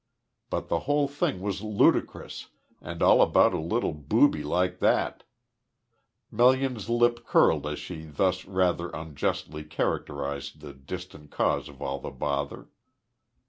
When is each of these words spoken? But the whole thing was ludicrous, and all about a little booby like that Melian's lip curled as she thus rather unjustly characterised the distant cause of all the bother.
But 0.49 0.67
the 0.67 0.79
whole 0.89 1.07
thing 1.07 1.41
was 1.41 1.61
ludicrous, 1.61 2.47
and 2.81 3.03
all 3.03 3.21
about 3.21 3.53
a 3.53 3.59
little 3.59 3.93
booby 3.93 4.41
like 4.41 4.79
that 4.79 5.21
Melian's 6.31 6.89
lip 6.89 7.23
curled 7.23 7.67
as 7.67 7.77
she 7.77 8.05
thus 8.05 8.45
rather 8.45 8.89
unjustly 8.95 9.63
characterised 9.63 10.59
the 10.61 10.73
distant 10.73 11.29
cause 11.29 11.69
of 11.69 11.83
all 11.83 11.99
the 11.99 12.09
bother. 12.09 12.69